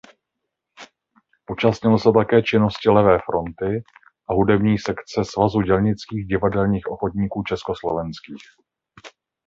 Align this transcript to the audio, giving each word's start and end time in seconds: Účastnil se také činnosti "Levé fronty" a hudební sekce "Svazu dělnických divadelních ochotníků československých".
Účastnil 1.51 1.97
se 1.99 2.09
také 2.15 2.43
činnosti 2.43 2.89
"Levé 2.89 3.19
fronty" 3.25 3.83
a 4.29 4.33
hudební 4.33 4.77
sekce 4.77 5.21
"Svazu 5.25 5.61
dělnických 5.61 6.25
divadelních 6.25 6.87
ochotníků 6.87 7.43
československých". 7.43 8.43